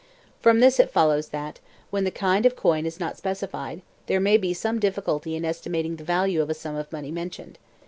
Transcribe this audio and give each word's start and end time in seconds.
From 0.39 0.61
this 0.61 0.79
it 0.79 0.89
follows 0.89 1.29
that, 1.29 1.59
when 1.91 2.05
the 2.05 2.09
kind 2.09 2.47
of 2.47 2.55
coin 2.55 2.87
is 2.87 2.99
not 2.99 3.17
specified, 3.19 3.83
there 4.07 4.19
may 4.19 4.35
be 4.35 4.51
some 4.51 4.79
difficulty 4.79 5.35
in 5.35 5.45
estimating 5.45 5.97
the 5.97 6.03
value 6.03 6.41
of 6.41 6.49
a 6.49 6.55
sum 6.55 6.75
of 6.75 6.91
money 6.91 7.11
mentioned. 7.11 7.59